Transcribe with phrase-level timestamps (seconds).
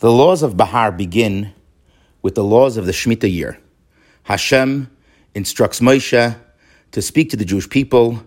[0.00, 1.54] The laws of Bahar begin
[2.20, 3.58] with the laws of the Shemitah year.
[4.24, 4.90] Hashem
[5.34, 6.36] instructs Moshe
[6.90, 8.24] to speak to the Jewish people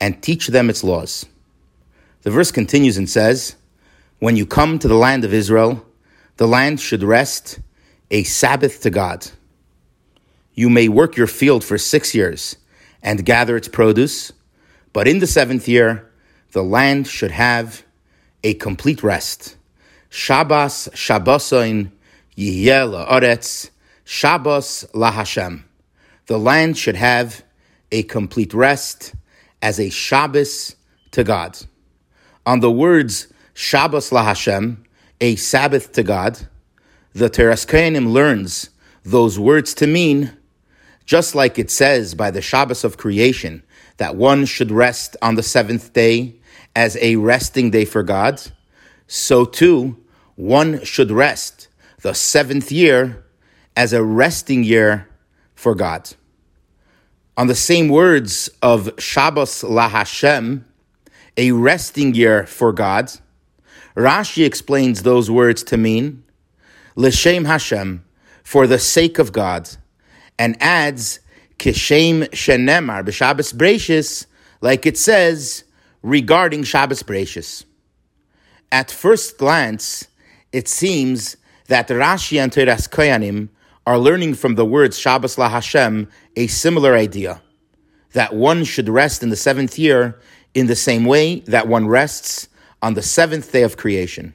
[0.00, 1.26] and teach them its laws.
[2.22, 3.54] The verse continues and says,
[4.18, 5.86] When you come to the land of Israel,
[6.36, 7.60] the land should rest
[8.10, 9.30] a Sabbath to God.
[10.54, 12.56] You may work your field for six years
[13.02, 14.32] and gather its produce,
[14.92, 16.10] but in the seventh year,
[16.52, 17.84] the land should have
[18.42, 19.56] a complete rest.
[20.16, 21.90] Shabbos Shabbosoin
[22.38, 23.70] Yihyeh La'aretz
[24.04, 25.64] Shabbos LaHashem.
[26.26, 27.42] The land should have
[27.90, 29.12] a complete rest
[29.60, 30.76] as a Shabbos
[31.10, 31.58] to God.
[32.46, 34.76] On the words Shabbos LaHashem,
[35.20, 36.46] a Sabbath to God,
[37.12, 38.70] the Toras Kohanim learns
[39.02, 40.30] those words to mean,
[41.04, 43.64] just like it says by the Shabbos of creation,
[43.96, 46.36] that one should rest on the seventh day
[46.76, 48.40] as a resting day for God,
[49.08, 49.98] so too
[50.36, 51.68] one should rest
[52.02, 53.24] the seventh year
[53.76, 55.08] as a resting year
[55.54, 56.10] for God.
[57.36, 60.64] On the same words of Shabbos La Hashem,
[61.36, 63.10] a resting year for God,
[63.96, 66.22] Rashi explains those words to mean
[66.96, 68.04] L'Shem Hashem,
[68.44, 69.68] for the sake of God,
[70.38, 71.20] and adds
[71.58, 74.26] Kishem Shenemar b'Shabbos Breishis,
[74.60, 75.64] like it says
[76.02, 77.64] regarding Shabbos Breishis.
[78.70, 80.06] At first glance,
[80.54, 83.48] it seems that Rashi and Toras Kohanim
[83.86, 87.42] are learning from the words Shabbos La Hashem a similar idea
[88.12, 90.16] that one should rest in the seventh year
[90.54, 92.46] in the same way that one rests
[92.80, 94.32] on the seventh day of creation,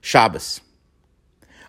[0.00, 0.60] Shabbos.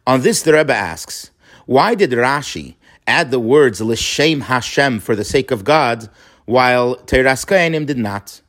[0.05, 1.31] On this, the Rebbe asks,
[1.65, 2.75] why did Rashi
[3.07, 6.07] add the words L'Shem Hashem for the sake of God,
[6.45, 8.41] while Toras Kohanim did not?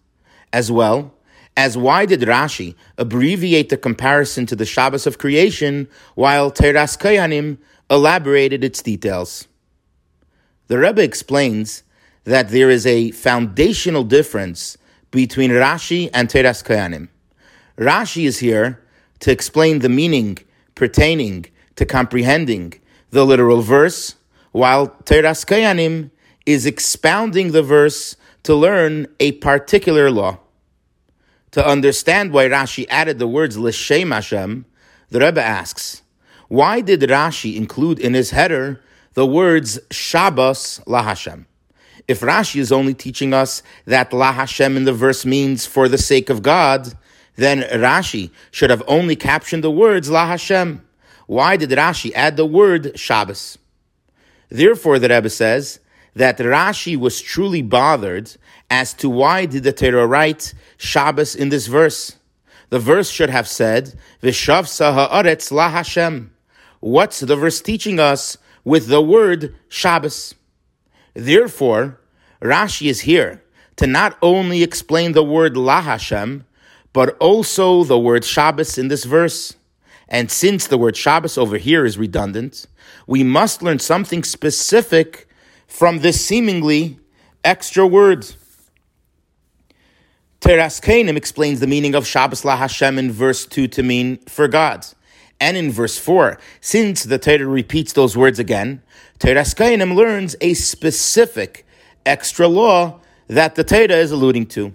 [0.52, 1.14] As well,
[1.58, 7.58] as why did Rashi abbreviate the comparison to the Shabbos of creation while Toras Kohanim
[7.90, 9.48] elaborated its details?
[10.68, 11.82] The Rebbe explains
[12.22, 14.78] that there is a foundational difference
[15.10, 17.08] between Rashi and Toras Kohanim.
[17.76, 18.80] Rashi is here
[19.18, 20.38] to explain the meaning
[20.76, 22.74] pertaining to comprehending
[23.10, 24.14] the literal verse,
[24.52, 26.12] while Toras Kohanim
[26.46, 28.14] is expounding the verse
[28.44, 30.38] to learn a particular law.
[31.52, 34.66] To understand why Rashi added the words L'Shem Hashem,
[35.10, 36.02] the Rebbe asks,
[36.48, 38.80] why did Rashi include in his header
[39.14, 41.46] the words Shabbos La Hashem?
[42.06, 45.98] If Rashi is only teaching us that La Hashem in the verse means for the
[45.98, 46.94] sake of God,
[47.36, 50.82] then Rashi should have only captioned the words La Hashem.
[51.26, 53.58] Why did Rashi add the word Shabbos?
[54.48, 55.80] Therefore, the Rebbe says
[56.18, 58.36] that Rashi was truly bothered
[58.68, 62.16] as to why did the Torah write Shabbos in this verse.
[62.70, 66.32] The verse should have said, V'shavsa ha'aretz la Hashem.
[66.80, 70.34] What's the verse teaching us with the word Shabbos?
[71.14, 72.00] Therefore,
[72.42, 73.44] Rashi is here
[73.76, 76.44] to not only explain the word la Hashem,
[76.92, 79.54] but also the word Shabbos in this verse.
[80.08, 82.66] And since the word Shabbos over here is redundant,
[83.06, 85.27] we must learn something specific
[85.68, 86.98] from this seemingly
[87.44, 88.22] extra word.
[90.40, 94.48] Toras Kohanim explains the meaning of Shabbos La Hashem in verse 2 to mean for
[94.48, 94.94] gods.
[95.40, 98.82] And in verse 4, since the Torah repeats those words again,
[99.20, 101.66] Toras Kohanim learns a specific
[102.04, 104.74] extra law that the Torah is alluding to.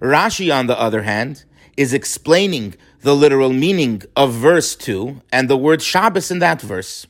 [0.00, 1.44] Rashi, on the other hand,
[1.76, 7.06] is explaining the literal meaning of verse 2 and the word Shabbos in that verse.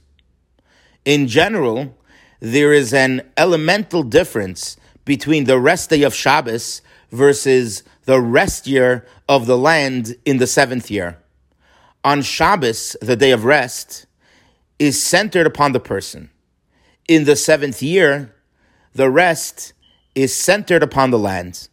[1.05, 1.97] In general,
[2.45, 9.07] there is an elemental difference between the rest day of Shabbos versus the rest year
[9.27, 11.17] of the land in the seventh year.
[12.05, 14.05] On Shabbos, the day of rest,
[14.79, 16.29] is centered upon the person.
[17.09, 18.35] In the seventh year,
[18.93, 19.73] the rest
[20.15, 21.69] is centered upon the land.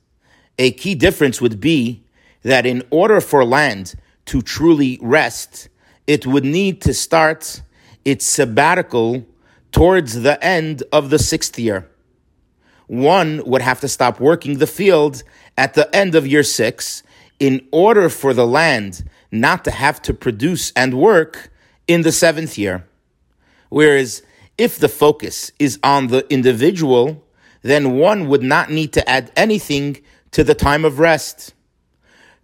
[0.58, 2.06] A key difference would be
[2.44, 3.96] that in order for land
[4.28, 5.68] to truly rest,
[6.08, 7.62] it would need to start
[8.06, 9.26] its sabbatical
[9.72, 11.90] towards the end of the sixth year.
[12.88, 15.23] One would have to stop working the field
[15.58, 17.03] at the end of year six
[17.40, 21.52] in order for the land not to have to produce and work
[21.88, 22.85] in the seventh year.
[23.70, 24.23] Whereas
[24.58, 27.24] if the focus is on the individual,
[27.62, 30.02] then one would not need to add anything
[30.32, 31.53] to the time of rest.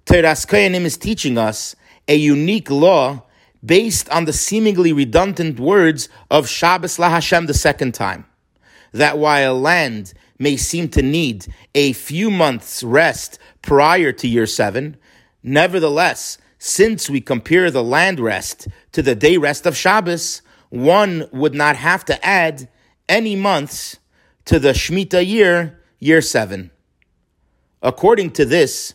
[0.05, 1.75] Toras Kohanim is teaching us
[2.07, 3.23] a unique law
[3.65, 8.25] based on the seemingly redundant words of Shabbos La Hashem the second time.
[8.91, 14.97] That while land may seem to need a few months rest prior to year seven,
[15.43, 21.53] nevertheless, since we compare the land rest to the day rest of Shabbos, one would
[21.53, 22.67] not have to add
[23.07, 23.97] any months
[24.45, 26.71] to the Shemitah year, year seven.
[27.81, 28.93] According to this,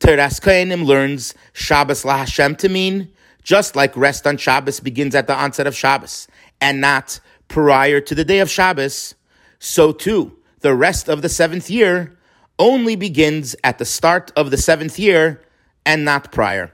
[0.00, 3.10] Toras Kohanim learns Shabbos La Hashem to mean
[3.42, 6.28] just like rest on Shabbos begins at the onset of Shabbos
[6.60, 9.14] and not prior to the day of Shabbos,
[9.58, 12.18] so too the rest of the seventh year
[12.58, 15.42] only begins at the start of the seventh year
[15.86, 16.72] and not prior.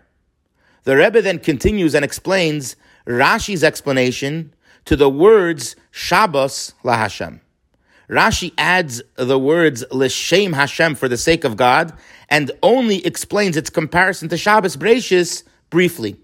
[0.84, 2.76] The Rebbe then continues and explains
[3.06, 4.55] Rashi's explanation
[4.87, 7.40] to the words Shabbos la Hashem.
[8.08, 11.93] Rashi adds the words l'shem Hashem for the sake of God
[12.28, 16.16] and only explains its comparison to Shabbos Breishis briefly.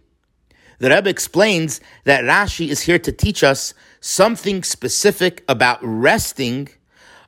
[0.80, 6.70] The Rebbe explains that Rashi is here to teach us something specific about resting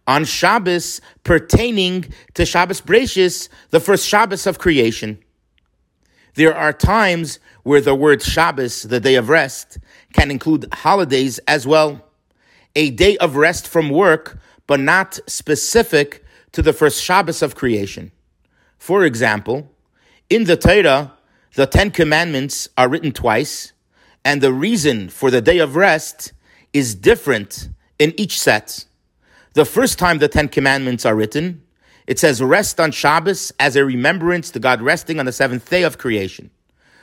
[0.06, 5.18] on Shabbos pertaining to Shabbos Breishis, the first Shabbos of creation.
[6.34, 9.78] There are times where the word Shabbos, the day of rest,
[10.14, 12.02] can include holidays as well.
[12.74, 18.12] A day of rest from work, but not specific to the first Shabbos of creation.
[18.78, 19.70] For example,
[20.30, 21.12] in the Torah,
[21.54, 23.72] the Ten Commandments are written twice,
[24.24, 26.32] and the reason for the day of rest
[26.72, 27.68] is different
[27.98, 28.86] in each set.
[29.54, 31.62] The first time the Ten Commandments are written,
[32.06, 35.82] it says, rest on Shabbos as a remembrance to God resting on the seventh day
[35.82, 36.50] of creation.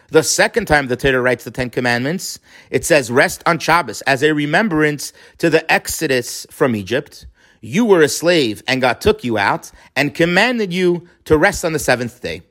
[0.10, 2.40] The second time the Torah writes the Ten Commandments,
[2.72, 7.28] it says, rest on Shabbos as a remembrance to the exodus from Egypt.
[7.62, 11.74] You were a slave and God took you out and commanded you to rest on
[11.74, 12.42] the seventh day.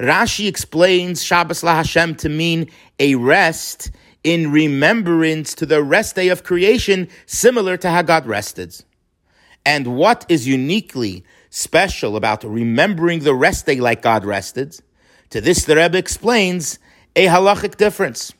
[0.00, 3.90] Rashi explains Shabbos La Hashem to mean a rest
[4.24, 8.82] in remembrance to the rest day of creation, similar to how God rested.
[9.64, 14.80] And what is uniquely special about remembering the rest day like God rested?
[15.30, 16.78] To this, the Rebbe explains
[17.14, 18.32] a halachic difference.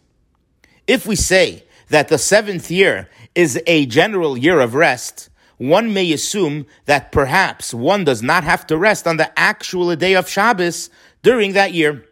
[0.87, 5.29] If we say that the seventh year is a general year of rest,
[5.59, 10.15] one may assume that perhaps one does not have to rest on the actual day
[10.15, 10.89] of Shabbos
[11.23, 12.05] during that year,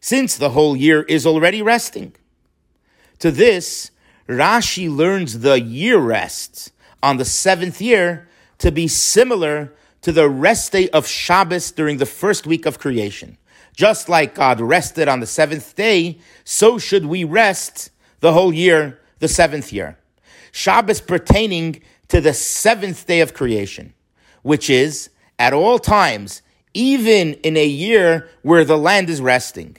[0.00, 2.12] since the whole year is already resting.
[3.20, 3.90] To this,
[4.28, 10.72] Rashi learns the year rest on the seventh year to be similar to the rest
[10.72, 13.36] day of Shabbos during the first week of creation.
[13.76, 19.00] Just like God rested on the seventh day, so should we rest the whole year,
[19.18, 19.98] the seventh year.
[20.52, 23.94] Shabbos pertaining to the seventh day of creation,
[24.42, 26.42] which is at all times,
[26.74, 29.76] even in a year where the land is resting.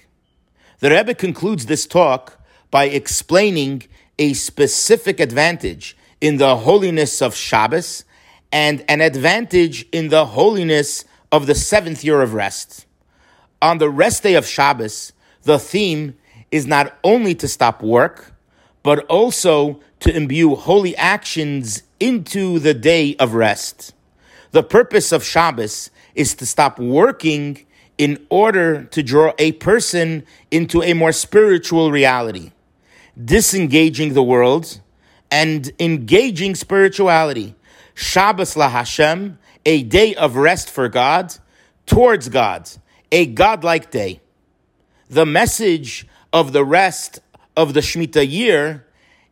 [0.79, 2.39] The Rebbe concludes this talk
[2.69, 3.83] by explaining
[4.17, 8.03] a specific advantage in the holiness of Shabbos
[8.51, 12.85] and an advantage in the holiness of the seventh year of rest.
[13.61, 15.13] On the rest day of Shabbos,
[15.43, 16.17] the theme
[16.51, 18.33] is not only to stop work,
[18.83, 23.93] but also to imbue holy actions into the day of rest.
[24.51, 27.65] The purpose of Shabbos is to stop working
[27.97, 32.51] in order to draw a person into a more spiritual reality,
[33.23, 34.81] disengaging the world
[35.29, 37.55] and engaging spirituality.
[37.93, 41.33] Shabbos la Hashem, a day of rest for God,
[41.85, 42.69] towards God,
[43.11, 44.19] a godlike day.
[45.09, 47.19] The message of the rest
[47.55, 48.85] of the Shemitah year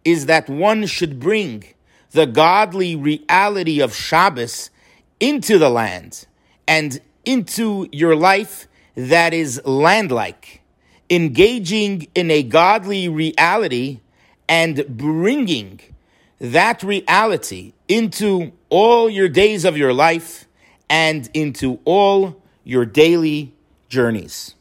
[0.05, 1.63] is that one should bring
[2.11, 4.69] the godly reality of Shabbos
[5.19, 6.25] into the land
[6.67, 10.61] and into your life that is landlike,
[11.09, 13.99] engaging in a godly reality
[14.47, 15.79] and bringing
[16.39, 20.47] that reality into all your days of your life
[20.89, 23.53] and into all your daily
[23.89, 24.55] journeys.